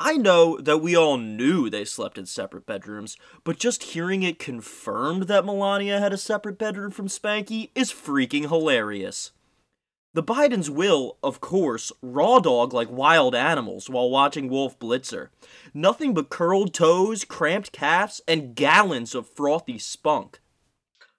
[0.00, 4.38] I know that we all knew they slept in separate bedrooms, but just hearing it
[4.38, 9.30] confirmed that Melania had a separate bedroom from Spanky is freaking hilarious.
[10.12, 15.28] The Bidens will, of course, raw dog like wild animals while watching Wolf Blitzer.
[15.72, 20.40] Nothing but curled toes, cramped calves, and gallons of frothy spunk.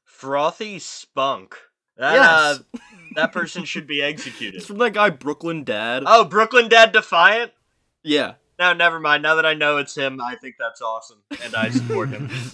[0.04, 1.58] Frothy spunk.
[1.98, 2.24] That, Yes.
[2.24, 2.80] uh,
[3.16, 4.58] that person should be executed.
[4.58, 6.04] It's from that guy Brooklyn Dad.
[6.06, 7.52] Oh, Brooklyn Dad Defiant?
[8.04, 8.34] yeah.
[8.58, 9.24] No, never mind.
[9.24, 12.28] Now that I know it's him, I think that's awesome, and I support him.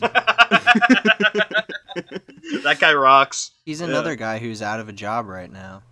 [2.63, 3.51] that guy rocks.
[3.65, 5.83] He's another guy who's out of a job right now.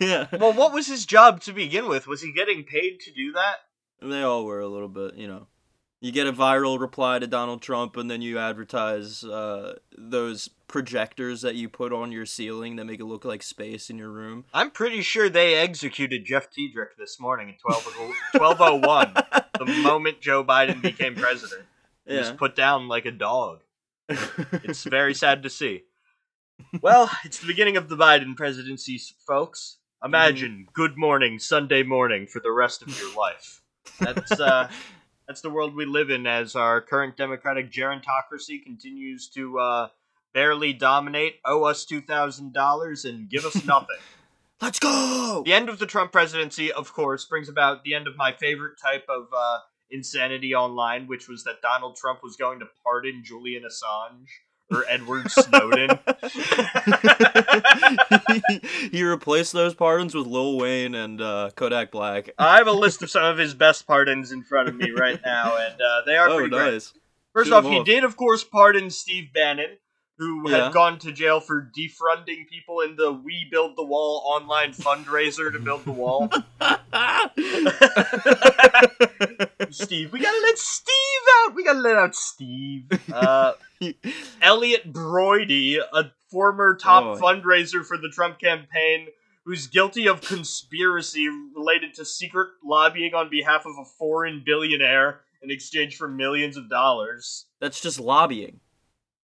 [0.00, 0.28] yeah.
[0.32, 2.06] Well, what was his job to begin with?
[2.06, 3.56] Was he getting paid to do that?
[4.00, 5.46] They all were a little bit, you know.
[6.06, 11.42] You get a viral reply to Donald Trump, and then you advertise uh, those projectors
[11.42, 14.44] that you put on your ceiling that make it look like space in your room.
[14.54, 17.86] I'm pretty sure they executed Jeff Tiedrich this morning at 12
[18.38, 19.14] 1201,
[19.58, 21.62] the moment Joe Biden became president.
[22.06, 23.62] He was put down like a dog.
[24.62, 25.82] It's very sad to see.
[26.82, 29.78] Well, it's the beginning of the Biden presidency, folks.
[30.04, 33.60] Imagine good morning Sunday morning for the rest of your life.
[33.98, 34.70] That's uh
[35.26, 39.88] that's the world we live in as our current democratic gerontocracy continues to uh
[40.36, 43.96] barely dominate, owe us $2,000 and give us nothing.
[44.60, 45.42] Let's go!
[45.46, 48.78] The end of the Trump presidency, of course, brings about the end of my favorite
[48.78, 49.60] type of uh,
[49.90, 54.28] insanity online, which was that Donald Trump was going to pardon Julian Assange
[54.70, 55.98] or Edward Snowden.
[58.90, 62.30] he replaced those pardons with Lil Wayne and uh, Kodak Black.
[62.38, 65.20] I have a list of some of his best pardons in front of me right
[65.24, 66.92] now, and uh, they are oh, pretty great.
[67.32, 67.86] First Shoot off, 'em he off.
[67.86, 69.76] did, of course, pardon Steve Bannon,
[70.18, 70.64] who Yeah.
[70.64, 75.52] had gone to jail for defunding people in the We Build the Wall online fundraiser
[75.52, 76.30] to build the wall.
[79.70, 81.54] Steve, we gotta let Steve out.
[81.54, 82.84] We gotta let out Steve.
[83.12, 83.52] Uh,
[84.42, 87.20] Elliott Broidy, a former top Oh.
[87.20, 89.08] fundraiser for the Trump campaign,
[89.44, 95.50] who's guilty of conspiracy related to secret lobbying on behalf of a foreign billionaire in
[95.50, 97.46] exchange for millions of dollars.
[97.60, 98.60] That's just lobbying.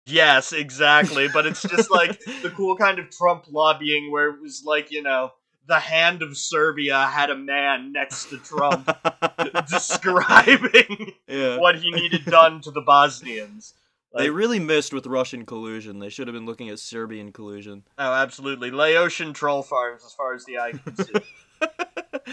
[0.08, 1.28] Yes, exactly.
[1.28, 5.04] But it's just like the cool kind of Trump lobbying where it was like, you
[5.04, 5.34] know,
[5.68, 8.90] the hand of Serbia had a man next to Trump
[9.70, 11.58] describing yeah.
[11.58, 13.74] what he needed done to the Bosnians.
[14.16, 16.00] They really missed with Russian collusion.
[16.00, 17.84] They should have been looking at Serbian collusion.
[18.00, 18.72] oh, absolutely.
[18.72, 21.14] Laotian troll farms, as far as the eye can see.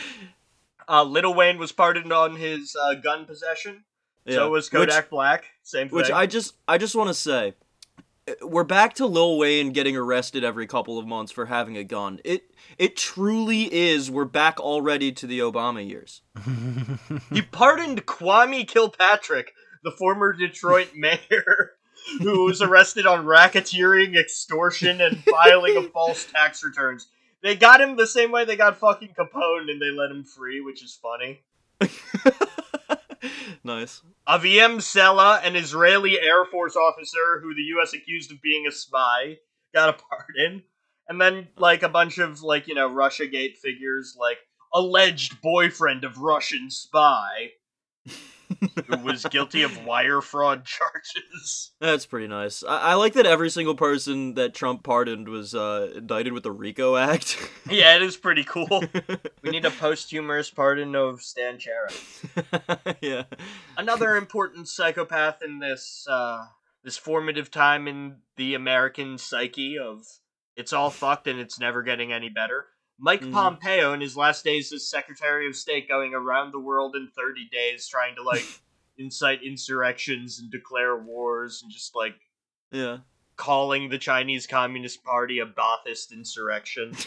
[0.88, 3.84] uh, Little Wayne was pardoned on his uh, gun possession.
[4.24, 4.36] Yeah.
[4.36, 5.44] So was Which- Kodak Black.
[5.62, 5.96] Same thing.
[5.96, 7.54] Which I just I just want to say,
[8.42, 12.20] we're back to Lil Wayne getting arrested every couple of months for having a gun.
[12.24, 14.10] It it truly is.
[14.10, 16.22] We're back already to the Obama years.
[17.32, 19.52] He pardoned Kwame Kilpatrick,
[19.82, 21.72] the former Detroit mayor,
[22.20, 27.08] who was arrested on racketeering, extortion, and filing of false tax returns.
[27.42, 30.60] They got him the same way they got fucking Capone and they let him free,
[30.60, 31.42] which is funny.
[33.64, 34.00] nice.
[34.28, 37.92] Aviem Sella, an Israeli Air Force officer who the U.S.
[37.92, 39.38] accused of being a spy,
[39.74, 40.62] got a pardon.
[41.08, 44.38] And then, like, a bunch of, like, you know, Russiagate figures, like,
[44.72, 47.50] alleged boyfriend of Russian spy,
[48.86, 51.72] who was guilty of wire fraud charges.
[51.80, 52.62] That's pretty nice.
[52.64, 56.52] I, I like that every single person that Trump pardoned was uh, indicted with the
[56.52, 57.38] RICO Act.
[57.70, 58.84] Yeah, it is pretty cool.
[59.42, 62.96] We need a posthumous pardon of Stan Chera.
[63.00, 63.24] yeah.
[63.76, 66.44] Another important psychopath in this uh,
[66.82, 70.04] this formative time in the American psyche of
[70.56, 72.66] it's all fucked and it's never getting any better.
[72.98, 73.32] Mike Mhm.
[73.32, 77.48] Pompeo in his last days as Secretary of State going around the world in 30
[77.50, 78.44] days trying to like
[78.98, 82.14] incite insurrections and declare wars and just like
[82.70, 82.98] Yeah.
[83.36, 86.94] calling the Chinese Communist Party a Baathist insurrection.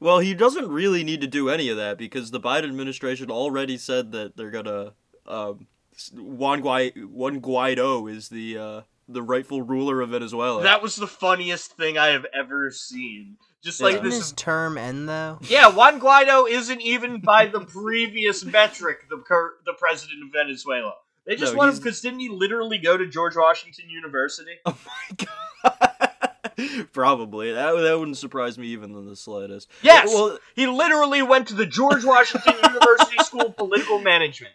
[0.00, 3.78] well, he doesn't really need to do any of that because the Biden administration already
[3.78, 4.92] said that they're gonna
[5.26, 5.66] um,
[6.12, 10.62] Juan, Guai- Juan Guaido is the uh, the rightful ruler of Venezuela.
[10.62, 13.38] That was the funniest thing I have ever seen.
[13.64, 13.86] Just Yeah.
[13.86, 15.38] like Didn't this his term end though?
[15.42, 20.94] Yeah, Juan Guaido isn't even by the previous metric the cur- the president of Venezuela.
[21.26, 24.56] They just No, want him because didn't he literally go to George Washington University?
[24.66, 26.88] oh my god.
[26.92, 29.68] Probably that that wouldn't surprise me even in the slightest.
[29.82, 34.54] Yes, Well, he literally went to the George Washington University School of Political Management.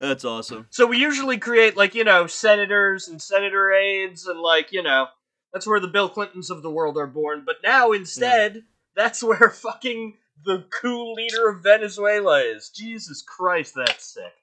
[0.00, 0.66] that's awesome.
[0.70, 5.06] So we usually create like you know senators and senator aides and like you know
[5.56, 7.42] that's where the Bill Clintons of the world are born.
[7.46, 8.64] But now instead,
[8.94, 12.68] that's where fucking the coup leader of Venezuela is.
[12.68, 14.34] Jesus Christ, that's sick.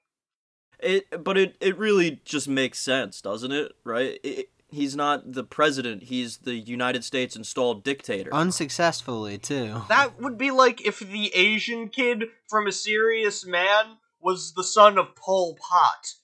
[0.80, 3.70] It, but it, it really just makes sense, doesn't it?
[3.84, 4.18] Right?
[4.24, 6.02] It, he's not the president.
[6.02, 8.34] He's the United States installed dictator.
[8.34, 9.82] Unsuccessfully, too.
[9.88, 14.98] That would be like if the Asian kid from A Serious Man was the son
[14.98, 16.14] of Pol Pot.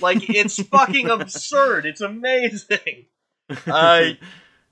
[0.00, 1.86] Like, it's fucking absurd.
[1.86, 3.06] It's amazing.
[3.66, 4.10] Uh,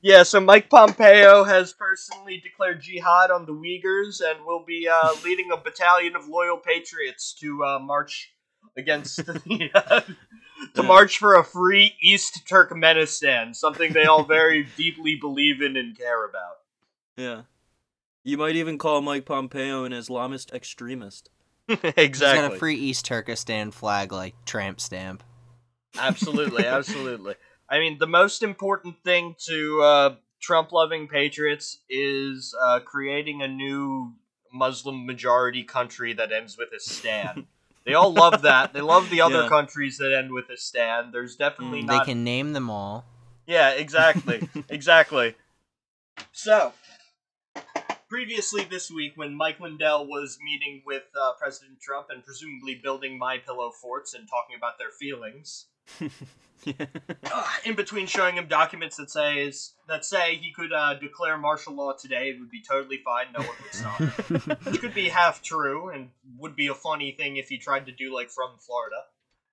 [0.01, 5.15] yeah, so Mike Pompeo has personally declared jihad on the Uyghurs and will be uh,
[5.25, 8.33] leading a battalion of loyal patriots to uh, march
[8.77, 10.15] against the, uh, to
[10.77, 10.83] Yeah.
[10.83, 16.25] march for a free East Turkmenistan, something they all very deeply believe in and care
[16.25, 16.59] about.
[17.17, 17.43] yeah.
[18.25, 21.31] You might even call Mike Pompeo an Islamist extremist.
[21.67, 22.57] He's got exactly.
[22.57, 25.23] a free East Turkestan flag, like tramp stamp.
[25.99, 27.37] Absolutely, absolutely.
[27.69, 33.49] I mean, the most important thing to uh, Trump loving patriots is uh, creating a
[33.49, 34.15] new
[34.53, 37.47] Muslim majority country that ends with a stan.
[37.85, 38.73] they all love that.
[38.73, 39.49] They love the other Yeah.
[39.49, 41.11] countries that end with a stan.
[41.13, 43.05] There's definitely Mm, They can name them all.
[43.47, 44.49] Yeah, exactly.
[44.69, 45.35] exactly.
[46.33, 46.73] So,
[48.09, 53.19] previously this week, when Mike Lindell was meeting with uh, President Trump and presumably building
[53.19, 55.67] My Pillow forts and talking about their feelings,
[57.65, 61.93] in between showing him documents that says that say he could uh, declare martial law
[61.93, 63.27] today, it would be totally fine.
[63.33, 64.57] No one would stop him.
[64.73, 67.93] Which could be half true and would be a funny thing if he tried to
[67.93, 69.05] do like from Florida.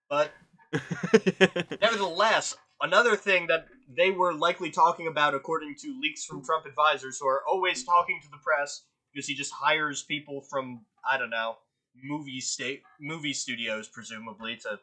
[0.10, 0.32] But
[1.82, 7.20] nevertheless, another thing that they were likely talking about, according to leaks from Trump advisors,
[7.20, 8.84] who are always talking to the press
[9.14, 11.58] because he just hires people from I don't know
[12.04, 14.80] movie state movie studios, presumably to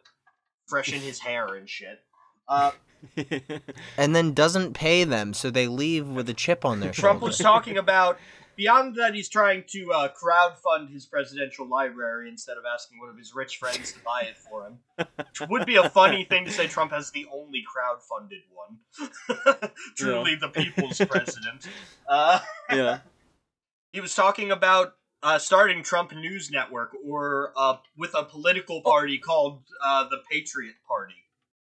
[0.67, 2.01] freshen his hair and shit.
[2.49, 2.73] Uh,
[3.97, 7.03] And then doesn't pay them, so they leave with a chip on their Trump shoulder.
[7.19, 8.19] Trump was talking about
[8.57, 13.17] beyond that he's trying to uh, crowdfund his presidential library instead of asking one of
[13.19, 14.79] his rich friends to buy it for him.
[15.17, 19.71] Which would be a funny thing to say Trump has the only crowdfunded one.
[19.97, 21.67] Truly the people's president.
[22.09, 22.99] Uh, yeah.
[23.93, 29.19] he was talking about uh, starting Trump News Network or uh, with a political party
[29.19, 31.15] called uh, the Patriot Party.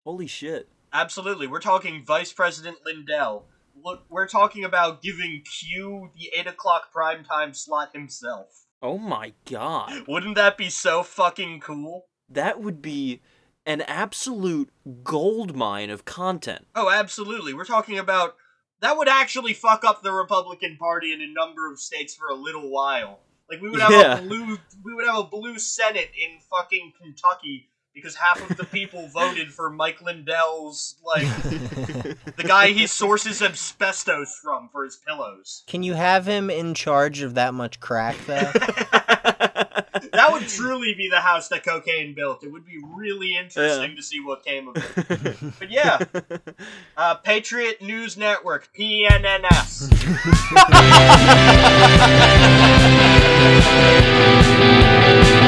[0.05, 0.69] Holy shit.
[0.93, 1.47] Absolutely.
[1.47, 3.45] We're talking Vice President Lindell.
[3.83, 8.65] Look, we're talking about giving Q the 8 o'clock primetime slot himself.
[8.81, 10.07] Oh my god.
[10.07, 12.05] Wouldn't that be so fucking cool?
[12.29, 13.21] That would be
[13.65, 14.69] an absolute
[15.03, 16.67] gold mine of content.
[16.75, 17.53] Oh, absolutely.
[17.53, 18.35] We're talking about.
[18.79, 22.35] That would actually fuck up the Republican Party in a number of states for a
[22.35, 23.21] little while.
[23.49, 24.19] Like we would have Yeah.
[24.19, 28.65] a blue, we would have a blue Senate in fucking Kentucky because half of the
[28.65, 35.63] people voted for Mike Lindell's like the guy he sources asbestos from for his pillows.
[35.67, 38.51] Can you have him in charge of that much crack, though?
[39.27, 42.43] that would truly be the house that cocaine built.
[42.43, 45.37] It would be really interesting to see what came of it.
[45.59, 45.99] But yeah,
[46.95, 49.87] uh, Patriot News Network, PNNS.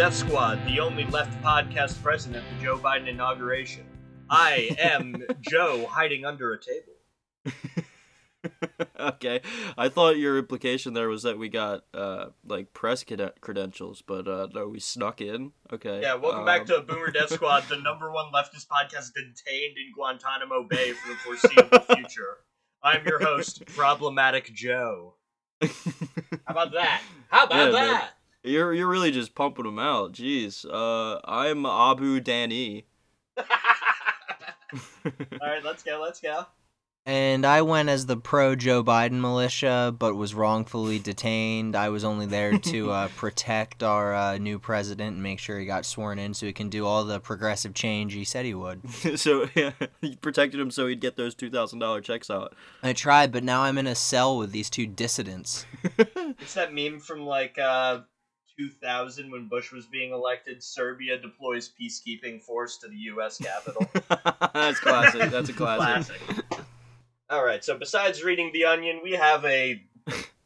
[0.00, 3.84] Death Squad, the only left podcast present at the Joe Biden inauguration.
[4.30, 7.84] I am Joe hiding under a table.
[8.98, 9.42] okay.
[9.76, 14.26] I thought your implication there was that we got uh like press creden- credentials, but
[14.26, 15.52] uh no, we snuck in.
[15.70, 16.00] Okay.
[16.00, 19.92] Yeah, welcome back um, to Boomer Death Squad, the number one leftist podcast detained in
[19.94, 22.38] Guantanamo Bay for the foreseeable future.
[22.82, 25.16] I'm your host, Problematic Joe.
[25.60, 25.68] How
[26.48, 27.02] about that?
[27.28, 28.02] How about Yeah, man.
[28.42, 28.48] That?
[28.50, 30.12] You're you're really just pumping them out.
[30.12, 30.64] Jeez.
[30.64, 32.84] Uh I'm Abu Dani.
[35.04, 36.00] All right, let's go.
[36.00, 36.46] Let's go.
[37.06, 41.74] and I went as the pro Joe Biden militia, but was wrongfully detained.
[41.74, 45.66] I was only there to uh, protect our uh, new president and make sure he
[45.66, 48.88] got sworn in so he can do all the progressive change he said he would.
[49.18, 52.54] so yeah, you protected him so he'd get those two thousand dollar checks out.
[52.82, 55.66] I tried, but now I'm in a cell with these two dissidents.
[56.38, 58.00] It's that meme from like uh,
[58.68, 60.62] 2000 when Bush was being elected.
[60.62, 63.38] Serbia deploys peacekeeping force to the U.S.
[63.38, 63.86] Capitol.
[64.54, 65.30] That's classic.
[65.30, 66.20] That's a classic.
[67.30, 67.64] All right.
[67.64, 69.82] So besides reading The Onion, we have a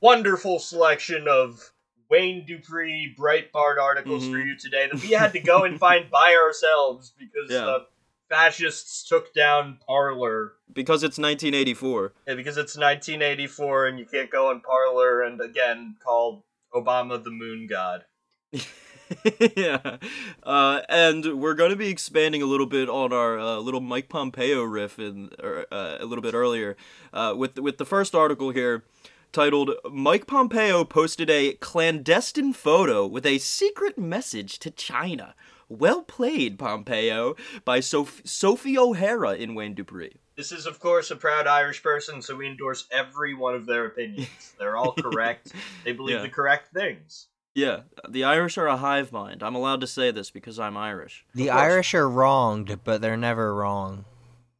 [0.00, 1.72] wonderful selection of
[2.10, 4.46] Wayne Dupree Breitbart articles for Mhm.
[4.46, 7.64] you today that we had to go and find by ourselves because Yeah.
[7.64, 7.86] the
[8.28, 10.52] fascists took down Parler.
[10.72, 12.12] Because it's 1984.
[12.28, 16.44] Yeah, because it's 1984 and you can't go on Parler and again call
[16.74, 18.04] Obama the moon god.
[19.56, 19.98] yeah.
[20.42, 24.08] Uh, and we're going to be expanding a little bit on our uh, little Mike
[24.08, 26.76] Pompeo riff in, er, uh, a little bit earlier
[27.12, 28.84] uh, with, with the first article here
[29.32, 35.34] titled Mike Pompeo posted a clandestine photo with a secret message to China.
[35.68, 40.20] Well played, Pompeo, by Soph- Sophie O'Hara in Wayne Dupree.
[40.36, 43.86] This is, of course, a proud Irish person, so we endorse every one of their
[43.86, 44.28] opinions.
[44.58, 45.52] They're all correct.
[45.84, 46.22] They believe Yeah.
[46.22, 47.28] the correct things.
[47.54, 49.40] Yeah, the Irish are a hive mind.
[49.44, 51.24] I'm allowed to say this because I'm Irish.
[51.36, 51.50] The.
[51.50, 54.04] Irish are wronged, but they're never wrong.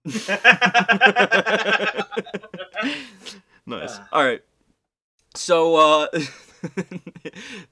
[3.67, 3.99] Nice.
[4.13, 4.43] All right.
[5.35, 6.07] So, uh,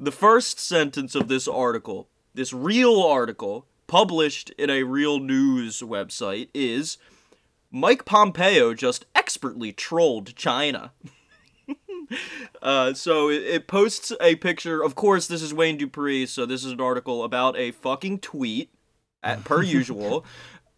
[0.01, 6.49] the first sentence of this article, this real article, published in a real news website,
[6.55, 6.97] is
[7.73, 10.93] Mike Pompeo just expertly trolled China.
[12.63, 14.83] uh, so it, it posts a picture.
[14.83, 18.71] Of course, this is Wayne Dupree, so this is an article about a fucking tweet,
[19.23, 20.27] at, per usual.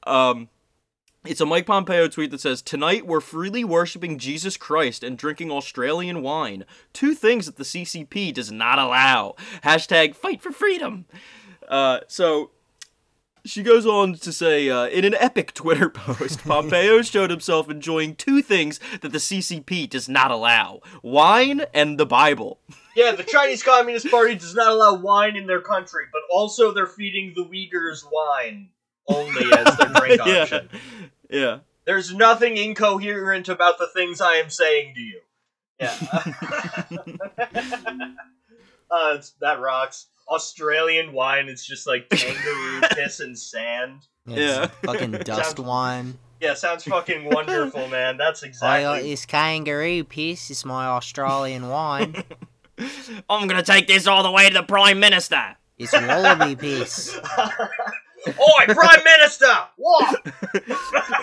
[0.07, 0.49] Um,
[1.25, 5.51] it's a Mike Pompeo tweet that says, Tonight we're freely worshiping Jesus Christ and drinking
[5.51, 6.65] Australian wine.
[6.93, 9.35] Two things that the CCP does not allow.
[9.65, 11.07] Hashtag fight for freedom.
[11.67, 12.51] Uh, so
[13.45, 18.17] she goes on to say, uh, in an epic Twitter post, Pompeo showed himself enjoying
[18.17, 22.61] two things that the CCP does not allow wine and the Bible.
[22.97, 26.87] Yeah, the Chinese Communist Party does not allow wine in their country, but also they're
[26.87, 28.71] feeding the Uyghurs wine
[29.09, 30.43] only as their drink yeah.
[30.43, 30.69] option.
[31.29, 31.59] Yeah.
[31.85, 35.21] There's nothing incoherent about the things I am saying to you.
[35.81, 35.95] Yeah.
[38.95, 40.07] uh, that rocks.
[40.29, 44.01] Australian wine is just like kangaroo piss and sand.
[44.27, 44.67] It's Yeah.
[44.83, 46.19] fucking dust Sounds- wine.
[46.41, 48.17] Yeah, sounds fucking wonderful, man.
[48.19, 49.13] That's Well, exactly.
[49.13, 50.51] it's kangaroo piss.
[50.51, 52.23] It's my Australian wine.
[53.31, 55.57] I'm gonna take this all the way to the Prime Minister.
[55.79, 57.17] It's wallaby piss.
[58.27, 59.55] Oi, Prime Minister!
[59.77, 60.27] What?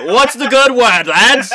[0.06, 1.50] What's the good word, lads?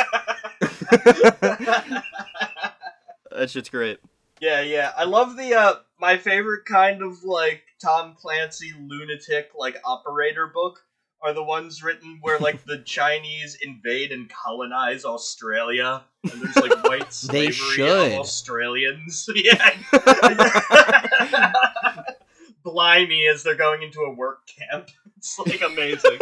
[3.31, 3.99] that shit's great.
[4.39, 4.91] Yeah, yeah.
[4.97, 10.79] I love the uh my favorite kind of like Tom Clancy lunatic like operator book
[11.21, 16.83] are the ones written where like the Chinese invade and colonize Australia and there's like
[16.87, 18.11] white slavery They should.
[18.13, 19.27] of Australians.
[19.35, 19.71] yeah.
[22.63, 24.89] Blimey as they're going into a work camp.
[25.17, 26.19] It's like amazing.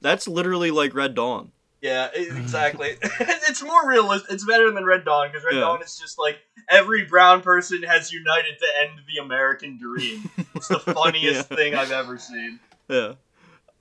[0.00, 1.50] That's literally like Red Dawn.
[1.80, 2.96] Yeah, exactly.
[3.02, 4.30] it's more realistic.
[4.32, 5.60] It's better than Red Dawn because Red Yeah.
[5.60, 10.30] Dawn is just like every brown person has united to end the American dream.
[10.54, 11.56] It's the funniest Yeah.
[11.56, 12.60] thing I've ever seen.
[12.88, 13.14] Yeah.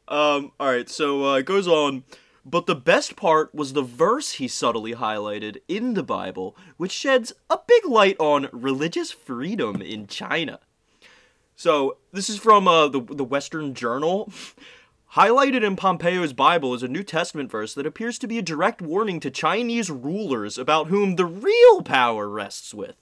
[0.07, 0.51] Um.
[0.59, 0.89] All right.
[0.89, 2.03] So uh, it goes on.
[2.45, 7.31] But the best part was the verse he subtly highlighted in the Bible, which sheds
[7.49, 10.59] a big light on religious freedom in China.
[11.55, 14.29] So this is from uh, the the Western Journal.
[15.15, 18.82] Highlighted in Pompeo's Bible is a New Testament verse that appears to be a direct
[18.82, 22.96] warning to Chinese rulers about whom the real power rests with.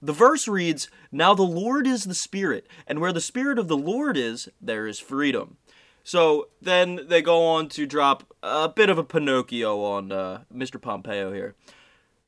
[0.00, 3.76] The verse reads, Now the Lord is the Spirit, and where the Spirit of the
[3.76, 5.58] Lord is, there is freedom.
[6.02, 10.80] So then they go on to drop a bit of a Pinocchio on uh, Mr.
[10.80, 11.54] Pompeo here.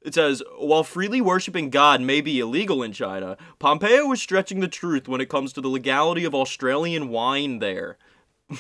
[0.03, 4.69] It says, while freely worshiping God may be illegal in China, Pompeo is stretching the
[4.69, 7.97] truth when it comes to the legality of Australian wine there.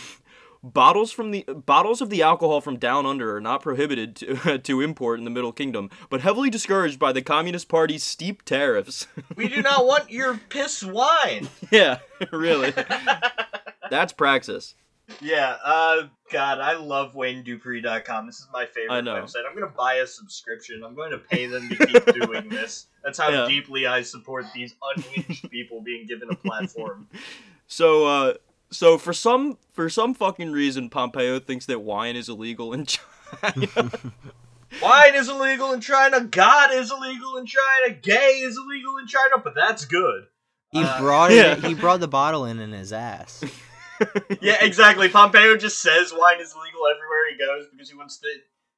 [0.62, 4.80] bottles from the bottles of the alcohol from down under are not prohibited to, to
[4.80, 9.06] import in the Middle Kingdom, but heavily discouraged by the Communist Party's steep tariffs.
[9.36, 11.48] We do not want your piss wine.
[11.70, 11.98] yeah,
[12.32, 12.72] really.
[13.90, 14.74] That's praxis.
[15.22, 18.26] Yeah, uh, God, I love WayneDupree.com.
[18.26, 19.14] This is my favorite I know.
[19.14, 19.44] website.
[19.48, 20.82] I'm gonna buy a subscription.
[20.84, 22.86] I'm going to pay them to keep doing this.
[23.04, 23.46] That's how Yeah.
[23.46, 27.08] deeply I support these unhinged people being given a platform.
[27.68, 28.34] So, uh,
[28.70, 32.86] so for some for some fucking reason, Pompeo thinks that wine is illegal in
[33.42, 33.90] China.
[34.82, 36.20] Wine is illegal in China.
[36.20, 37.94] God is illegal in China.
[38.02, 39.38] Gay is illegal in China.
[39.42, 40.24] But that's good.
[40.72, 41.52] He Uh, brought yeah.
[41.52, 41.64] it.
[41.64, 43.42] He brought the bottle in in his ass.
[44.40, 45.08] Yeah, exactly.
[45.08, 48.28] Pompeo just says wine is illegal everywhere he goes because he wants to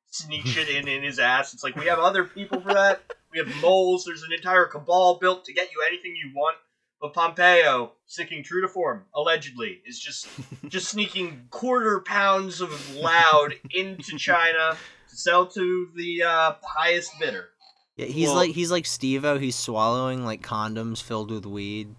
[0.06, 1.52] sneak shit in in his ass.
[1.52, 3.02] It's like we have other people for that.
[3.30, 4.04] We have moles.
[4.06, 6.56] There's an entire cabal built to get you anything you want.
[7.00, 10.28] But Pompeo, sticking true to form, allegedly, is just
[10.68, 14.76] just sneaking quarter pounds of loud into China
[15.08, 17.48] to sell to the uh, highest bidder.
[17.96, 19.38] Yeah, he's Well- like he's like Steve-O.
[19.38, 21.94] He's swallowing like condoms filled with weed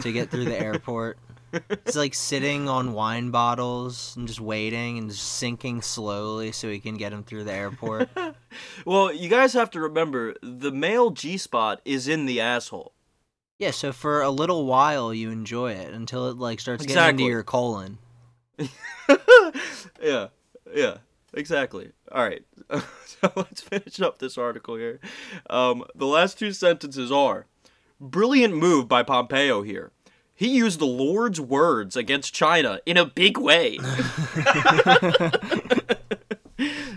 [0.00, 1.18] to get through the airport.
[1.84, 6.78] He's like sitting on wine bottles and just waiting and just sinking slowly so he
[6.78, 8.08] can get him through the airport.
[8.84, 12.92] Well, you guys have to remember the male G spot is in the asshole.
[13.60, 17.24] Yeah, so for a little while you enjoy it until it like starts getting Exactly.
[17.24, 17.98] into your colon.
[20.02, 20.28] yeah,
[20.74, 20.96] yeah,
[21.34, 21.92] exactly.
[22.10, 22.42] All right,
[23.04, 24.98] so let's finish up this article here.
[25.48, 27.46] Um, the last two sentences are
[28.00, 29.92] brilliant move by Pompeo here.
[30.34, 33.76] He used the Lord's words against China in a big way.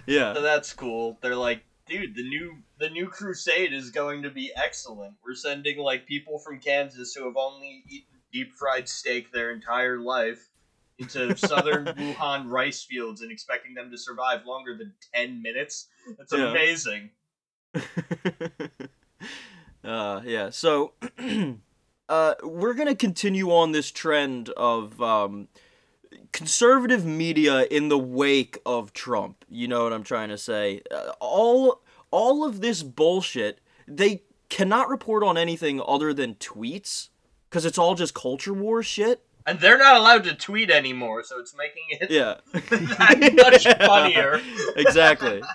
[0.06, 0.34] yeah.
[0.34, 1.18] So that's cool.
[1.22, 5.14] They're like, dude, the new the new crusade is going to be excellent.
[5.24, 10.00] We're sending like people from Kansas who have only eaten deep fried steak their entire
[10.00, 10.50] life
[11.00, 15.88] into southern Wuhan rice fields and expecting them to survive longer than 10 minutes.
[16.18, 16.50] That's Yeah.
[16.50, 17.12] amazing.
[19.86, 20.50] uh, yeah.
[20.50, 20.92] So,
[22.10, 25.48] uh, we're gonna continue on this trend of um,
[26.34, 29.46] conservative media in the wake of Trump.
[29.50, 30.82] You know what I'm trying to say?
[30.92, 31.83] Uh, all
[32.14, 33.60] all of this bullshit.
[33.88, 37.10] They cannot report on anything other than tweets
[37.50, 39.26] because it's all just culture war shit.
[39.46, 42.36] And they're not allowed to tweet anymore, so it's making it Yeah.
[43.44, 44.40] much funnier.
[44.78, 45.42] exactly.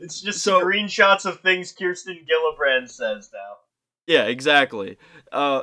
[0.00, 3.56] It's just So- screenshots of things Kirsten Gillibrand says now.
[4.06, 4.96] Yeah, exactly.
[5.32, 5.62] Uh,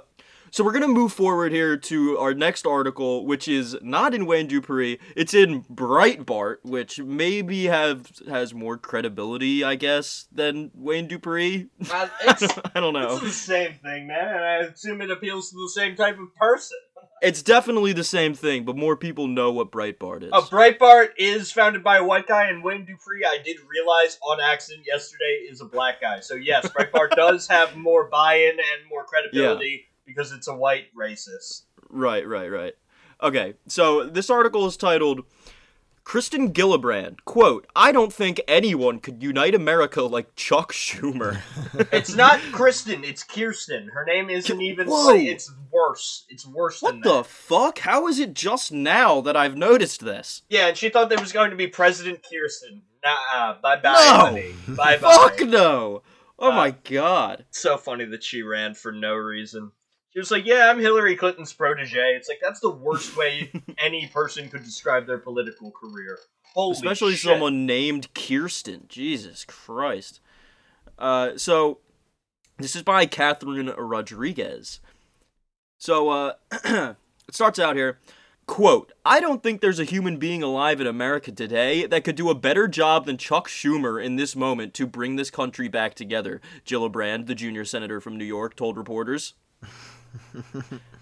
[0.56, 4.48] so we're gonna move forward here to our next article, which is not in Wayne
[4.48, 5.00] Dupree.
[5.14, 11.68] It's in Breitbart, which maybe have has more credibility, I guess, than Wayne Dupree.
[11.92, 13.16] Uh, it's, I don't know.
[13.16, 16.34] it's the same thing, man, and I assume it appeals to the same type of
[16.36, 16.78] person.
[17.22, 20.30] It's definitely the same thing, but more people know what Breitbart is.
[20.34, 24.42] Uh, Breitbart is founded by a white guy, and Wayne Dupree, I did realize on
[24.42, 26.20] accident yesterday, is a black guy.
[26.20, 31.64] So yes, Breitbart does have more buy-in and more credibility because it's a white racist.
[31.90, 32.74] Right, right, right.
[33.22, 35.22] Okay, so this article is titled
[36.04, 41.40] Kristen Gillibrand, quote, I don't think anyone could unite America like Chuck Schumer.
[41.92, 43.88] It's not Kristen, it's Kirsten.
[43.94, 44.88] Her name isn't even.
[44.88, 45.08] Whoa.
[45.14, 46.26] Like, it's worse.
[46.30, 47.10] It's worse than What that.
[47.10, 47.80] the fuck?
[47.80, 50.44] How is it just now that I've noticed this?
[50.50, 52.84] Yeah, and she thought there was going to be President Kirsten.
[53.04, 54.18] Nah, bye bye, No!
[54.26, 54.54] honey.
[54.68, 56.04] Bye Fuck no!
[56.38, 57.46] Oh Uh, my god.
[57.50, 59.72] so funny that she ran for no reason.
[60.16, 64.08] She was like, "Yeah, I'm Hillary Clinton's protege." It's like that's the worst way any
[64.08, 66.18] person could describe their political career.
[66.54, 67.30] Holy Especially shit.
[67.30, 68.86] someone named Kirsten.
[68.88, 70.22] Jesus Christ.
[70.98, 71.80] Uh, so,
[72.58, 74.80] this is by Catherine Rodriguez.
[75.78, 76.96] So, uh, it
[77.32, 78.00] starts out here.
[78.48, 82.30] Quote, I don't think there's a human being alive in America today that could do
[82.30, 86.40] a better job than Chuck Schumer in this moment to bring this country back together,
[86.66, 89.34] Gillibrand, the junior senator from New York, told reporters.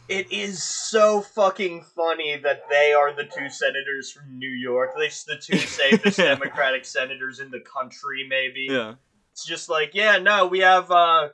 [0.09, 4.91] It is so fucking funny that they are the two senators from New York.
[4.97, 8.67] They're the two safest Democratic senators in the country, maybe.
[8.69, 8.95] Yeah.
[9.31, 11.29] It's just like, yeah, no, we have uh,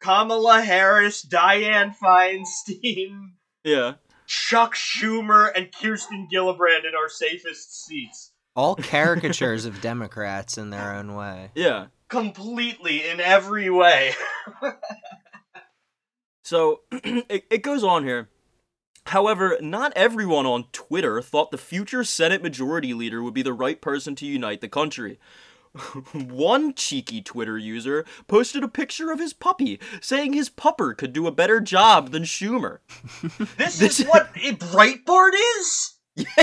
[0.00, 3.94] Kamala Harris, Dianne Feinstein, Yeah.
[4.26, 8.32] Chuck Schumer, and Kirsten Gillibrand in our safest seats.
[8.56, 11.50] All caricatures of Democrats in their own way.
[11.54, 11.86] Yeah.
[12.08, 14.14] Completely in every way.
[16.48, 18.30] So it, it goes on here.
[19.08, 23.78] However, not everyone on Twitter thought the future Senate Majority Leader would be the right
[23.80, 25.18] person to unite the country.
[26.14, 31.26] One cheeky Twitter user posted a picture of his puppy, saying his pupper could do
[31.26, 32.78] a better job than Schumer.
[33.58, 35.94] This, This- is what a Breitbart is?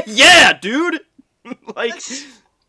[0.05, 1.01] yeah, dude!
[1.75, 2.25] like, This,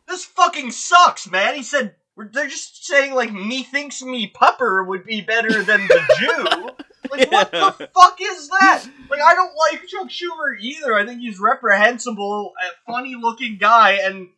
[0.09, 1.55] this fucking sucks, man.
[1.55, 1.97] He said,
[2.33, 6.71] they're just saying, like, me thinks me pupper would be better than the Jew.
[7.11, 8.85] Like, what the fuck is that?
[9.11, 10.97] Like, I don't like Chuck Schumer either.
[10.97, 14.29] I think he's reprehensible, a funny looking guy, and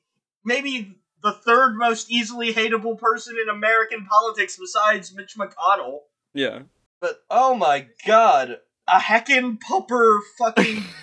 [0.45, 6.01] maybe the third most easily hateable person in American politics besides Mitch McConnell.
[6.35, 6.61] yeah.
[7.01, 8.59] But, oh my god.
[8.91, 10.85] A heckin' pupper fucking.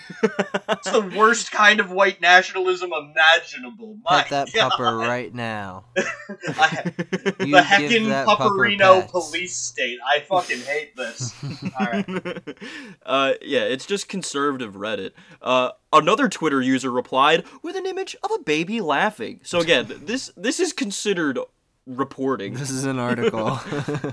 [0.68, 3.98] It's the worst kind of white nationalism imaginable.
[4.04, 4.72] My Pet that God.
[4.72, 5.86] pupper right now.
[5.98, 10.00] I- the give heckin' that pupper Pupperino police state.
[10.08, 11.34] I fucking hate this.
[11.80, 12.58] Alright.
[13.06, 15.12] uh, yeah, it's just conservative Reddit.
[15.42, 19.42] Uh, another Twitter user replied with an image of a baby laughing.
[19.44, 21.38] So again, this this is considered
[21.86, 22.56] reporting.
[22.56, 23.60] This is an article.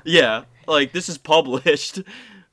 [0.04, 2.00] yeah, like this is published.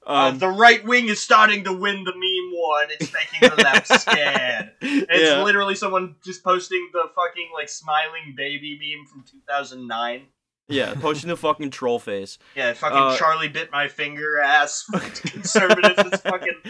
[0.10, 3.56] Uh, Um, the right wing is starting to win the meme war, and it's making
[3.56, 4.72] the left scared.
[4.82, 10.26] It's yeah, literally someone just posting the fucking like smiling baby meme from 2009.
[10.72, 12.38] Yeah, posting the fucking troll face.
[12.56, 14.86] Yeah, fucking Uh, Charlie bit my finger ass
[15.32, 15.93] conservatives.
[16.13, 16.62] it's fucking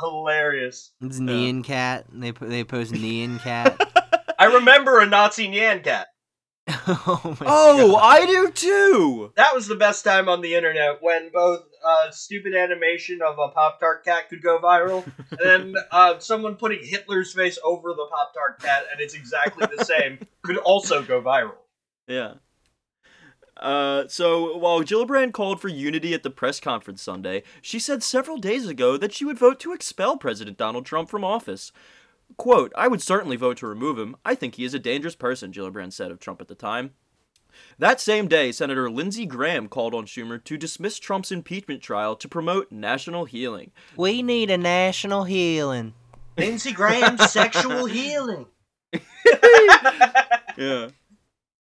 [0.00, 0.92] hilarious.
[1.00, 2.06] It's Nyan Cat.
[2.12, 3.80] They po- they post Nyan Cat.
[4.38, 6.08] I remember a Nazi Nyan cat.
[6.68, 8.00] oh my Oh, God.
[8.02, 9.32] I do too.
[9.36, 13.48] That was the best time on the internet when both uh, stupid animation of a
[13.48, 18.06] Pop Tart cat could go viral, and then uh, someone putting Hitler's face over the
[18.10, 21.54] Pop Tart cat, and it's exactly the same, could also go viral.
[22.08, 22.34] Yeah.
[23.56, 28.36] Uh, so while Gillibrand called for unity at the press conference Sunday, she said several
[28.36, 31.72] days ago that she would vote to expel President Donald Trump from office.
[32.36, 34.16] Quote, I would certainly vote to remove him.
[34.24, 36.90] I think he is a dangerous person, Gillibrand said of Trump at the time.
[37.78, 42.28] That same day, Senator Lindsey Graham called on Schumer to dismiss Trump's impeachment trial to
[42.28, 43.70] promote national healing.
[43.96, 45.94] We need a national healing.
[46.36, 48.46] Lindsey Graham's sexual healing.
[50.58, 50.88] Yeah.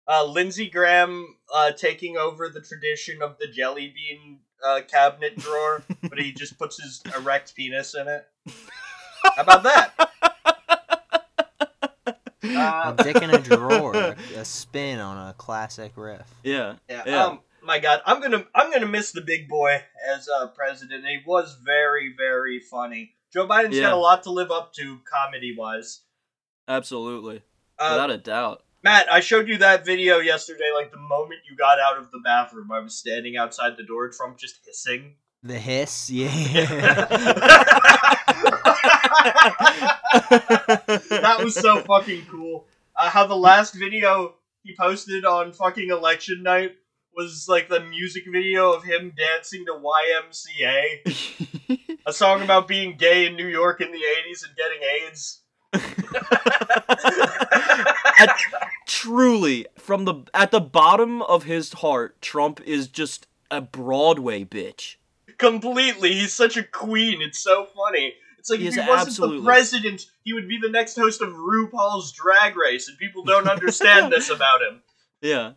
[0.09, 5.83] uh, Lindsey Graham uh, taking over the tradition of the jelly bean uh, cabinet drawer,
[6.01, 8.27] but he just puts his erect penis in it.
[9.37, 10.09] How about that?
[12.55, 13.95] A Uh, dick in a drawer.
[13.95, 16.27] a, a spin on a classic riff.
[16.43, 16.75] Yeah.
[16.89, 17.25] yeah, Yeah.
[17.25, 19.81] Um, my God, I'm gonna I'm gonna miss the big boy
[20.13, 21.05] as uh, president.
[21.05, 23.13] He was very very funny.
[23.31, 23.83] Joe Biden's Yeah.
[23.83, 26.01] got a lot to live up to comedy wise.
[26.67, 27.41] Absolutely.
[27.79, 28.63] Uh, Without a doubt.
[28.83, 30.71] Matt, I showed you that video yesterday.
[30.75, 34.09] Like the moment you got out of the bathroom, I was standing outside the door.
[34.09, 35.15] Trump just hissing.
[35.41, 36.27] The hiss, yeah.
[41.09, 42.67] that was so fucking cool.
[42.95, 46.75] Uh, how the last video he posted on fucking election night
[47.15, 53.27] was like the music video of him dancing to YMCA, a song about being gay
[53.27, 55.41] in New York in the 80s and getting AIDS.
[58.85, 64.97] Truly, from the at the bottom of his heart, Trump is just a Broadway bitch.
[65.37, 66.13] Completely.
[66.13, 67.21] He's such a queen.
[67.21, 68.15] It's so funny.
[68.43, 71.21] It's like He if he wasn't absolutely- the president, he would be the next host
[71.21, 74.81] of RuPaul's Drag Race, and people don't understand this about him.
[75.21, 75.53] Yeah.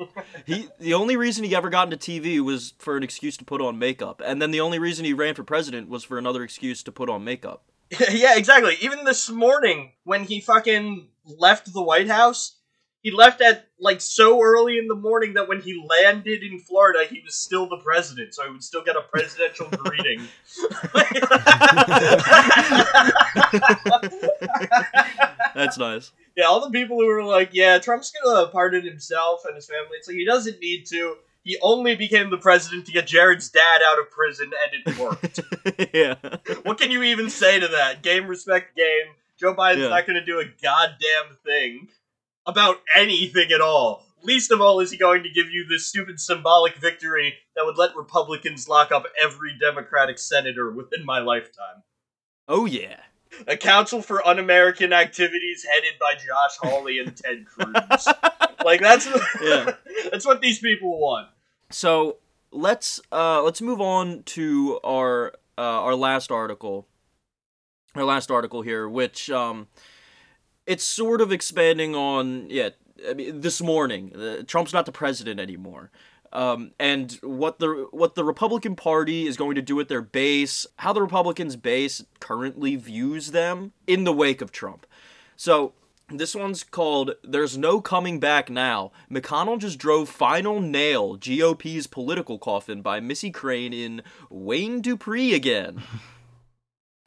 [0.47, 3.61] He the only reason he ever got into TV was for an excuse to put
[3.61, 4.23] on makeup.
[4.25, 7.11] And then the only reason he ran for president was for another excuse to put
[7.11, 7.65] on makeup.
[8.13, 8.77] yeah, exactly.
[8.81, 12.56] Even this morning, when he fucking left the White House,
[13.03, 17.05] he left at like so early in the morning that when he landed in Florida,
[17.09, 20.27] he was still the president, so he would still get a presidential greeting.
[25.55, 26.13] That's nice.
[26.37, 29.97] yeah, all the people who were like, "Yeah, Trump's gonna pardon himself and his family,"
[29.99, 31.17] it's like he doesn't need to.
[31.45, 35.41] He only became the president to get Jared's dad out of prison, and it worked.
[35.95, 36.17] yeah.
[36.65, 38.03] what can you even say to that?
[38.03, 39.15] Game, respect, game.
[39.39, 39.89] Joe Biden's Yeah.
[39.89, 41.89] not going to do a goddamn thing
[42.47, 44.05] about anything at all.
[44.23, 47.77] Least of all is he going to give you this stupid symbolic victory that would
[47.79, 51.83] let Republicans lock up every Democratic senator within my lifetime.
[52.49, 53.01] Oh yeah.
[53.47, 58.09] A council for un-American activities headed by Josh Hawley and Ted Cruz.
[58.65, 59.07] like that's
[59.43, 59.73] Yeah.
[60.11, 61.29] that's what these people want.
[61.71, 62.17] So
[62.51, 66.87] let's uh let's move on to our uh, our last article.
[67.95, 69.69] Our last article here, which um
[70.67, 72.71] it's sort of expanding on yeah,
[73.09, 74.15] I mean, this morning.
[74.15, 75.91] Uh, Trump's not the president anymore.
[76.33, 80.67] Um, and what the what the Republican Party is going to do with their base,
[80.77, 84.87] how the Republicans' base currently views them in the wake of Trump.
[85.37, 85.73] So
[86.09, 88.93] this one's called There's No Coming Back Now.
[89.11, 95.83] McConnell just drove final nail GOP's political coffin by Missy Crane in Wayne Dupree again.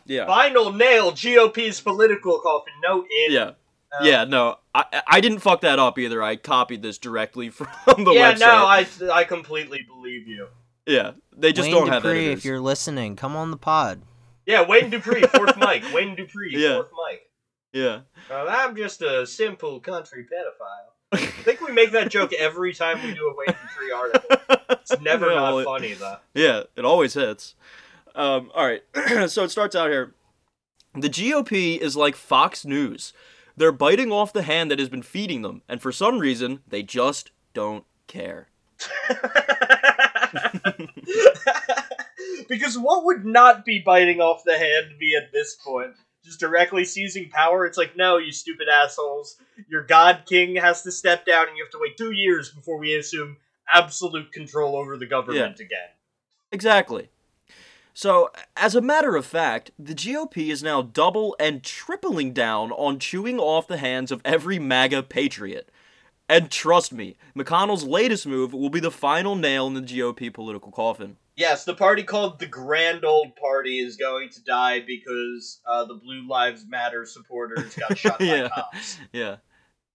[0.09, 0.25] Yeah.
[0.25, 2.73] Final nail GOP's political coffin.
[2.83, 3.31] No in.
[3.31, 3.51] Yeah.
[3.91, 4.57] Uh, Yeah, no.
[4.75, 6.21] I I didn't fuck that up either.
[6.21, 7.67] I copied this directly from
[8.03, 8.39] the yeah, website.
[8.39, 10.47] no, I I completely believe you.
[10.85, 11.11] Yeah.
[11.37, 12.39] They just Wayne don't have Dupree, editors.
[12.39, 14.01] if you're listening, come on the pod.
[14.45, 15.83] Yeah, Wayne Dupree, fourth mic.
[15.93, 16.77] Wayne Dupree, Yeah.
[16.77, 17.21] fourth mic.
[17.71, 17.99] Yeah.
[18.31, 20.89] Uh, I'm just a simple country pedophile.
[21.11, 24.57] I think we make that joke every time we do a Wayne Dupree article.
[24.71, 26.17] It's never No, not it- funny though.
[26.33, 27.55] Yeah, it always hits.
[28.15, 28.83] Um, all right,
[29.29, 30.13] so it starts out here.
[30.93, 33.13] The GOP is like Fox News.
[33.55, 36.83] They're biting off the hand that has been feeding them, and for some reason, they
[36.83, 38.47] just don't care.
[42.49, 45.91] because what would not be biting off the hand be at this point?
[46.23, 47.65] Just directly seizing power?
[47.65, 49.37] It's like, no, you stupid assholes.
[49.69, 52.77] Your god king has to step down and you have to wait two years before
[52.77, 53.37] we assume
[53.71, 55.89] absolute control over the government again.
[56.51, 57.09] Exactly.
[58.01, 62.97] So, as a matter of fact, the GOP is now double and tripling down on
[62.97, 65.69] chewing off the hands of every MAGA patriot.
[66.29, 70.71] And trust me, McConnell's latest move will be the final nail in the GOP political
[70.71, 71.17] coffin.
[71.35, 75.95] Yes, the party called the Grand Old Party is going to die because uh, the
[75.95, 78.47] Blue Lives Matter supporters got shot by Yeah.
[78.47, 78.97] cops.
[79.11, 79.35] Yeah.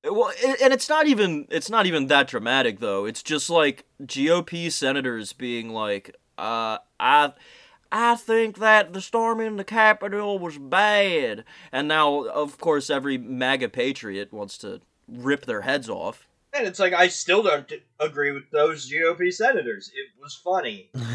[0.04, 3.06] Well, and it's not even it's not even that dramatic though.
[3.06, 7.32] It's just like GOP senators being like, uh, I.
[7.96, 11.44] I think that the storm in the Capitol was bad.
[11.70, 16.26] And now, of course, every MAGA patriot wants to rip their heads off.
[16.52, 19.92] And it's like, I still don't agree with those GOP senators.
[19.94, 20.90] It was funny.
[20.94, 21.06] that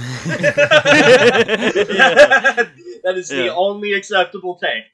[3.07, 4.85] is the only acceptable take.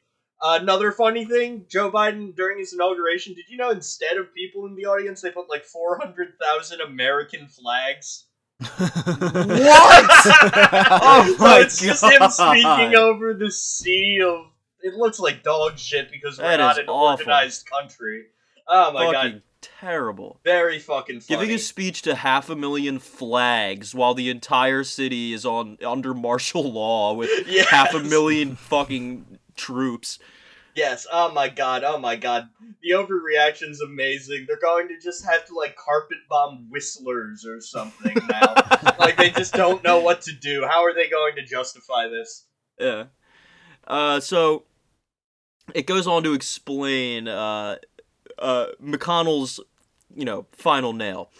[0.41, 4.75] another funny thing, Joe Biden during his inauguration, did you know instead of people in
[4.75, 8.25] the audience, they put like 400,000 American flags?
[8.59, 10.05] What?
[10.27, 12.29] Oh my it's just him God.
[12.29, 14.47] speaking over the sea of.
[14.81, 17.25] It looks like dog shit because we're That not an awful.
[17.25, 18.25] organized country.
[18.67, 20.39] Oh my fucking god, terrible.
[20.43, 21.39] very fucking funny.
[21.39, 26.13] Giving a speech to half a million flags while the entire city is on under
[26.13, 27.67] martial law with Yes.
[27.69, 30.19] half a million fucking troops.
[30.75, 32.49] Yes, oh my god, oh my god.
[32.83, 34.45] The overreaction's amazing.
[34.45, 38.53] They're going to just have to like carpet bomb whistlers or something now.
[38.99, 40.65] like they just don't know what to do.
[40.69, 42.45] How are they going to justify this?
[42.77, 43.05] Yeah.
[43.87, 44.65] Uh, so
[45.73, 47.77] it goes on to explain uh,
[48.37, 49.61] uh, McConnell's,
[50.13, 51.31] you know, final nail.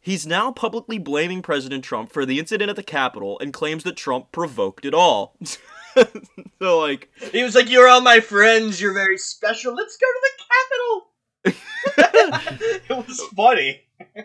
[0.00, 3.96] He's now publicly blaming President Trump for the incident at the Capitol and claims that
[3.96, 5.36] Trump provoked it all.
[6.62, 10.20] so, like, He was like, You're all my friends, you're very special, let's go to
[10.22, 11.08] the capital."
[12.88, 13.82] It was funny.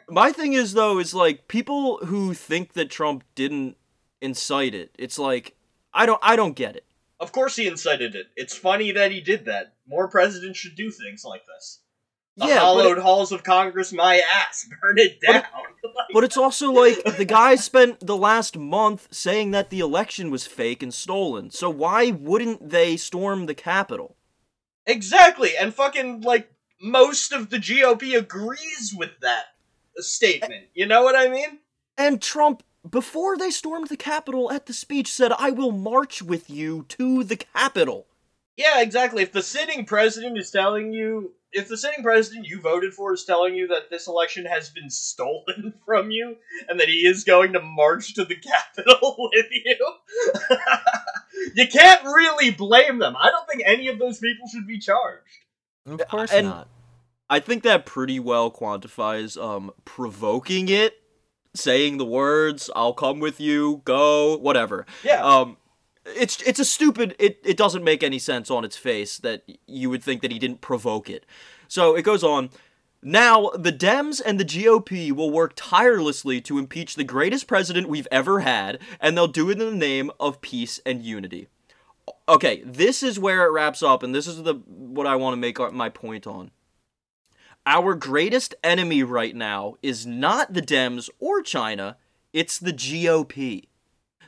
[0.10, 3.78] my thing is though is like people who think that Trump didn't
[4.22, 4.94] incite it.
[4.98, 5.56] It's like
[5.94, 6.86] I don't I don't get it.
[7.20, 8.28] Of course he incited it.
[8.36, 9.74] It's funny that he did that.
[9.88, 11.80] More presidents should do things like this.
[12.38, 14.68] The yeah, but, hollowed it- halls of Congress, my ass.
[14.82, 15.44] Burn it But down.
[15.84, 20.30] it- but it's also like the guy spent the last month saying that the election
[20.32, 21.50] was fake and stolen.
[21.50, 24.16] So why wouldn't they storm the Capitol?
[24.86, 29.46] Exactly, and fucking like most of the GOP agrees with that
[29.98, 30.66] statement.
[30.74, 31.60] You know what I mean?
[31.98, 36.50] And Trump before they stormed the Capitol at the speech said, "I will march with
[36.50, 38.08] you to the Capitol."
[38.56, 39.24] Yeah, exactly.
[39.24, 43.24] If the sitting president is telling you, if the sitting president you voted for is
[43.24, 46.36] telling you that this election has been stolen from you
[46.68, 48.36] and that he is going to march to the
[48.76, 49.78] Capitol with you,
[51.56, 53.16] you can't really blame them.
[53.16, 55.24] I don't think any of those people should be charged.
[55.86, 56.68] Of course And- not.
[57.30, 60.94] I think that pretty well quantifies um provoking it,
[61.54, 65.26] saying the words, "I'll come with you, go, whatever." Yeah.
[65.26, 65.58] Um
[66.16, 69.90] it's it's a stupid it it doesn't make any sense on its face that you
[69.90, 71.26] would think that he didn't provoke it.
[71.68, 72.50] So it goes on
[73.02, 78.08] now, the Dems and the GOP will work tirelessly to impeach the greatest president we've
[78.12, 81.48] ever had, and they'll do it in the name of peace and unity.
[82.28, 85.38] Okay, this is where it wraps up, and this is the what I want to
[85.38, 86.52] make my point on.
[87.66, 91.98] Our greatest enemy right now is not the Dems or China,
[92.34, 93.68] it's the GOP.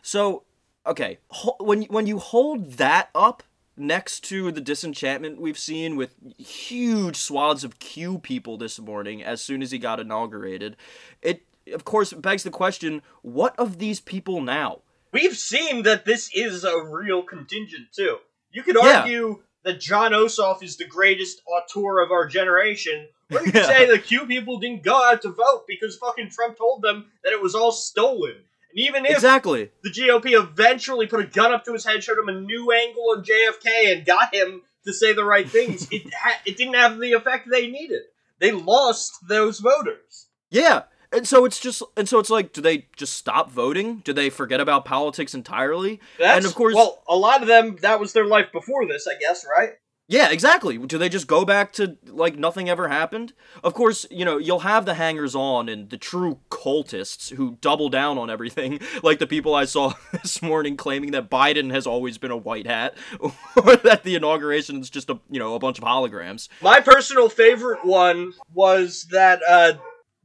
[0.02, 0.44] So,
[0.86, 1.20] okay,
[1.60, 3.44] when when you hold that up
[3.78, 9.42] next to the disenchantment we've seen with huge swaths of Q people this morning as
[9.42, 10.76] soon as he got inaugurated,
[11.22, 14.80] it of course begs the question, what of these people now?
[15.12, 18.18] We've seen that this is a real contingent too.
[18.52, 19.02] You could Yeah.
[19.02, 23.68] argue that Jon Ossoff is the greatest auteur of our generation, or you could Yeah.
[23.68, 27.34] say the Q people didn't go out to vote because fucking Trump told them that
[27.34, 28.36] it was all stolen.
[28.72, 29.72] And even if Exactly.
[29.84, 33.04] the GOP eventually put a gun up to his head, showed him a new angle
[33.16, 37.00] on JFK, and got him to say the right things, it ha- it didn't have
[37.00, 38.04] the effect they needed.
[38.40, 40.28] They lost those voters.
[40.50, 40.84] Yeah.
[41.12, 44.02] And so it's just and so it's like do they just stop voting?
[44.06, 46.00] Do they forget about politics entirely?
[46.20, 49.08] That's, And of course- well, a lot of them that was their life before this,
[49.08, 49.72] I guess, right?
[50.10, 50.76] Yeah, exactly.
[50.80, 53.34] Do they just go back to like nothing ever happened?
[53.64, 57.90] Of course, you know, you'll have the hangers on and the true cultists who double
[57.90, 62.18] down on everything, like the people I saw this morning claiming that Biden has always
[62.18, 65.78] been a white hat or that the inauguration is just a, you know, a bunch
[65.78, 66.50] of holograms.
[66.60, 69.74] My personal favorite one was that uh,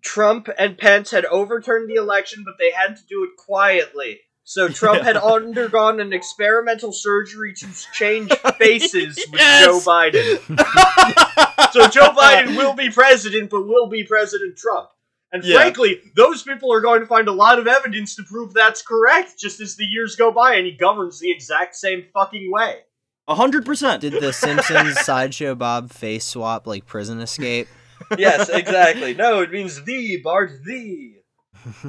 [0.01, 4.21] Trump and Pence had overturned the election, but they had to do it quietly.
[4.47, 9.65] So Trump had undergone an experimental surgery to change faces with Yes!
[9.65, 10.39] Joe Biden.
[11.73, 14.89] so Joe Biden will be president, but will be President Trump.
[15.33, 15.57] And Yeah.
[15.57, 19.41] frankly, those people are going to find a lot of evidence to prove that's correct,
[19.41, 22.81] just as the years go by and he governs the exact same fucking way.
[23.27, 24.03] A hundred percent.
[24.03, 27.67] Did the Simpsons sideshow Bob face swap like prison escape?
[28.19, 29.15] yes, exactly.
[29.15, 31.15] No, it means the Bart the.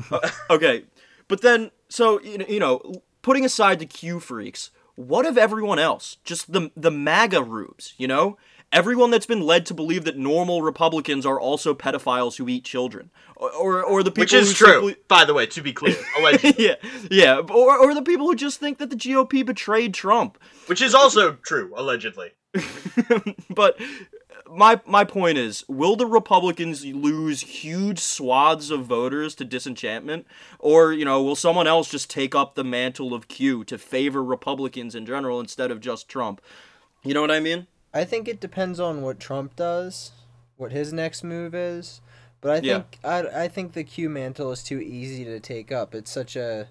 [0.50, 0.86] okay,
[1.28, 5.80] but then so you know, you know, putting aside the Q freaks, what of everyone
[5.80, 6.18] else?
[6.24, 8.38] Just the the MAGA rubes, you know?
[8.72, 13.10] Everyone that's been led to believe that normal Republicans are also pedophiles who eat children,
[13.36, 15.72] or or, or the people Which is who true, simply- by the way, to be
[15.72, 15.96] clear.
[16.20, 16.66] Allegedly.
[16.66, 16.76] yeah,
[17.10, 20.38] yeah, or or the people who just think that the GOP betrayed Trump.
[20.66, 22.32] Which is also true, allegedly.
[23.50, 23.80] but
[24.50, 30.26] my my point is, will the Republicans lose huge swaths of voters to disenchantment,
[30.60, 34.24] or you know, will someone else just take up the mantle of Q to favor
[34.24, 36.42] Republicans in general instead of just Trump?
[37.04, 37.68] You know what I mean?
[37.94, 40.12] I think it depends on what Trump does,
[40.58, 42.02] what his next move is.
[42.42, 42.74] But I Yeah.
[42.74, 45.96] think I, I think the Q mantle is too easy to take up.
[45.96, 46.68] It's such a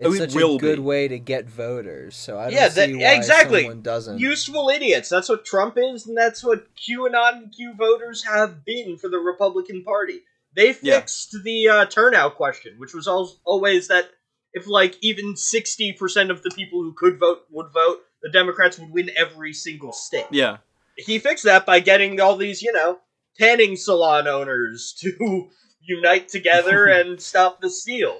[0.00, 0.82] it's it such will a good be.
[0.82, 2.16] way to get voters.
[2.16, 3.60] So I don't Yeah, see that- why exactly.
[3.62, 4.18] someone doesn't.
[4.18, 5.08] Useful idiots.
[5.08, 9.18] That's what Trump is, and that's what QAnon and Q voters have been for the
[9.18, 10.20] Republican Party.
[10.56, 10.98] They Yeah.
[11.00, 13.06] fixed the uh, turnout question, which was
[13.44, 14.10] always that
[14.52, 18.90] if, like, even 60% of the people who could vote would vote, the Democrats would
[18.90, 20.26] win every single state.
[20.32, 20.56] Yeah,
[20.96, 22.98] He fixed that by getting all these, you know,
[23.38, 25.48] tanning salon owners to
[25.82, 28.18] unite together and stop the steal.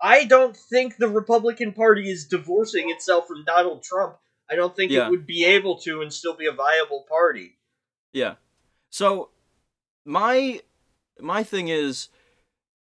[0.00, 4.16] I don't think the Republican Party is divorcing itself from Donald Trump.
[4.50, 5.06] I don't think Yeah.
[5.06, 7.58] it would be able to and still be a viable party.
[8.12, 8.34] yeah.
[8.90, 9.30] So
[10.04, 10.60] my
[11.20, 12.08] my thing is,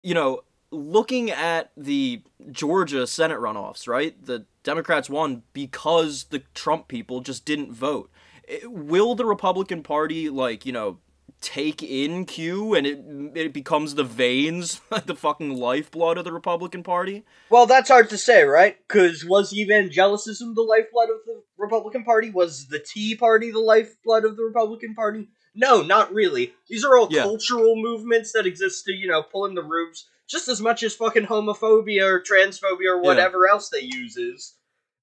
[0.04, 4.24] you know, looking at the Georgia Senate runoffs, right?
[4.24, 8.10] The Democrats won because the Trump people just didn't vote.
[8.50, 11.00] I- Will the Republican Party, like, you know,
[11.42, 13.00] take in Q and it
[13.36, 17.24] it becomes the veins, the fucking lifeblood of the Republican Party?
[17.50, 18.78] Well, that's hard to say, right?
[18.88, 22.30] Because was evangelicism the lifeblood of the Republican Party?
[22.30, 25.30] Was the Tea Party the lifeblood of the Republican Party?
[25.56, 26.54] No, not really.
[26.70, 27.24] These are all Yeah.
[27.24, 30.96] cultural movements that exist to, you know, pull in the rubes just as much as
[30.96, 33.08] fucking homophobia or transphobia or Yeah.
[33.08, 34.56] whatever else they use is.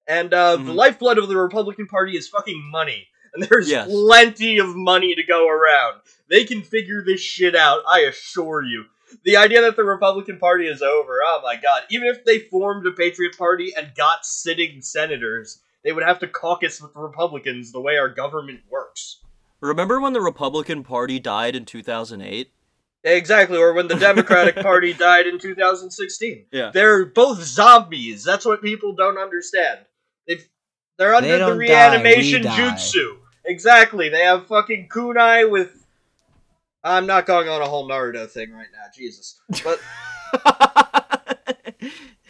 [0.06, 0.74] And uh, the Mhm.
[0.76, 3.08] lifeblood of the Republican Party is fucking money.
[3.34, 3.88] And there's Yes.
[3.88, 6.00] plenty of money to go around.
[6.28, 8.84] They can figure this shit out, I assure you.
[9.24, 11.82] The idea that the Republican Party is over, oh my god.
[11.90, 16.26] Even if they formed a Patriot Party and got sitting senators, they would have to
[16.26, 19.20] caucus with the Republicans the way our government works.
[19.60, 22.50] Remember when the Republican Party died in 2008?
[23.04, 26.46] Exactly, or when the Democratic Party died in 2016.
[26.50, 26.70] Yeah.
[26.74, 28.24] They're both zombies.
[28.24, 29.78] That's what people don't understand.
[30.26, 30.46] They've
[30.98, 32.56] they're under the die, we reanimation die.
[32.56, 33.16] jutsu.
[33.44, 34.08] Exactly.
[34.08, 35.86] They have fucking kunai with
[36.86, 39.40] I'm not going on a whole Naruto thing right now, Jesus.
[39.64, 39.80] But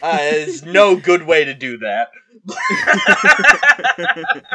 [0.01, 2.09] uh, there's no good way to do that.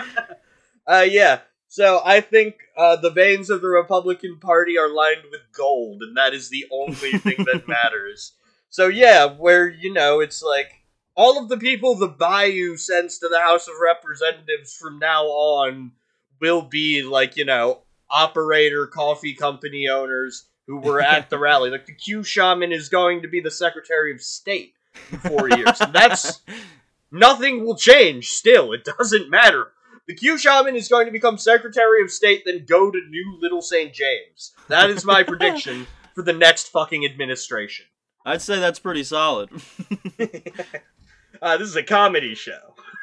[0.87, 1.41] uh, yeah.
[1.69, 6.17] So I think uh, the veins of the Republican Party are lined with gold, and
[6.17, 8.33] that is the only thing that matters.
[8.71, 10.82] So yeah, where you know it's like
[11.15, 15.93] all of the people the Bayou sends to the House of Representatives from now on
[16.41, 21.71] will be like you know operator coffee company owners who were at the rally.
[21.71, 24.75] Like the Q shaman is going to be the Secretary of State
[25.11, 25.81] in four years.
[25.81, 26.41] And that's
[27.11, 28.29] nothing will change.
[28.29, 29.69] Still, it doesn't matter.
[30.07, 33.63] The Q shaman is going to become Secretary of State, then go to New Little
[33.63, 33.93] St.
[33.93, 34.53] James.
[34.69, 37.87] That is my prediction for the next fucking administration.
[38.25, 39.51] I'd say that's pretty solid.
[41.43, 42.75] Uh, this is a comedy show.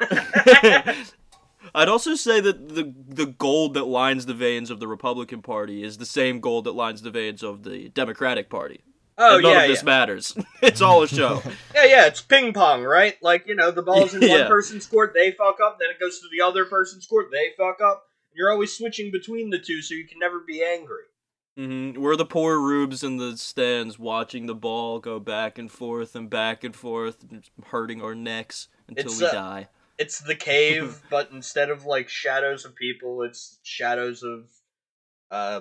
[1.74, 5.84] I'd also say that the the gold that lines the veins of the Republican Party
[5.84, 8.80] is the same gold that lines the veins of the Democratic Party.
[9.18, 9.84] Oh and none yeah, of this yeah.
[9.84, 10.34] matters.
[10.62, 11.42] it's all a show.
[11.74, 12.06] yeah, yeah.
[12.06, 13.16] It's ping pong, right?
[13.22, 15.78] Like you know, the ball's in one person's court, they fuck up.
[15.78, 18.06] Then it goes to the other person's court, they fuck up.
[18.32, 21.02] You're always switching between the two, so you can never be angry.
[21.56, 26.14] Hmm We're the poor rubes in the stands watching the ball go back and forth
[26.14, 27.24] and back and forth,
[27.66, 29.68] hurting our necks until It's, we uh, die.
[29.98, 34.48] It's the cave, but instead of like shadows of people, it's shadows of
[35.30, 35.60] uh,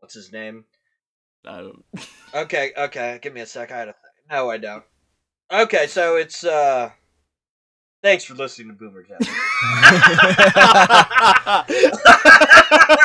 [0.00, 0.64] what's his name?
[1.46, 1.84] I don't.
[2.34, 3.18] Okay, okay.
[3.20, 3.70] Give me a sec.
[3.70, 3.96] I had a th-
[4.30, 4.84] no, I don't.
[5.52, 6.90] Okay, so it's uh.
[8.02, 9.18] Thanks for listening to Boomer Jazz.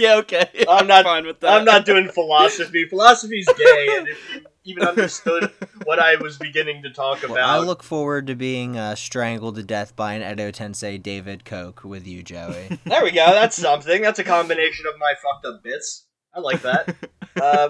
[0.00, 0.48] yeah, okay.
[0.68, 1.52] I'm not- fine with that.
[1.52, 2.86] I'm not doing philosophy.
[2.88, 5.50] Philosophy's gay, and if you even understood
[5.84, 9.56] what I was beginning to talk Well, about, I look forward to being uh, strangled
[9.56, 12.78] to death by an Edo Tensei David Koch with you, Joey.
[12.84, 13.26] there we go.
[13.26, 14.02] That's something.
[14.02, 16.06] That's a combination of my fucked up bits.
[16.34, 16.96] I like that.
[17.40, 17.68] Uh,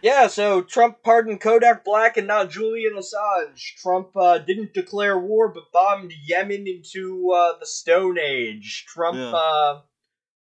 [0.00, 3.76] yeah, so Trump pardoned Kodak Black and not Julian Assange.
[3.80, 8.86] Trump uh, didn't declare war but bombed Yemen into uh, the Stone Age.
[8.88, 9.80] Trump Yeah.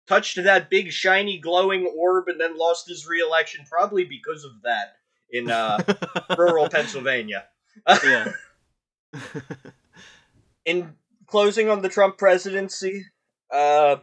[0.09, 4.97] Touched that big shiny glowing orb and then lost his re-election probably because of that
[5.31, 5.79] in uh,
[6.39, 7.45] rural Pennsylvania.
[8.05, 8.33] yeah.
[10.65, 10.95] in
[11.27, 13.05] closing on the Trump presidency,
[13.53, 13.97] uh,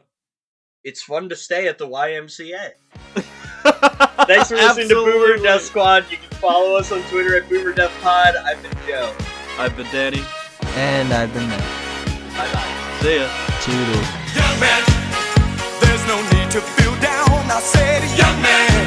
[0.84, 2.72] it's fun to stay at the YMCA.
[4.28, 5.44] Thanks for listening to Boomer Absolutely.
[5.44, 6.06] Death Squad.
[6.10, 8.36] You can follow us on Twitter at Boomer Death Pod.
[8.36, 9.16] I've been Joe.
[9.58, 10.24] I've been Danny.
[10.76, 11.60] And I've been there.
[12.38, 13.00] Bye bye.
[13.02, 13.30] See ya.
[13.62, 14.36] Toodles.
[14.36, 14.95] Young man,
[16.56, 17.52] to feel down.
[17.52, 18.80] I said, young man,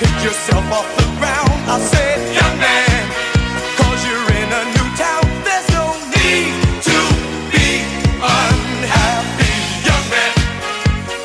[0.00, 1.60] pick yourself off the ground.
[1.68, 3.02] I said, young man,
[3.76, 5.24] cause you're in a new town.
[5.44, 5.86] There's no
[6.16, 6.56] need
[6.88, 6.98] to
[7.52, 7.68] be
[8.16, 9.56] unhappy.
[9.84, 10.32] Young man,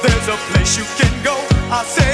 [0.03, 1.37] there's a place you can go.
[1.71, 2.10] I said,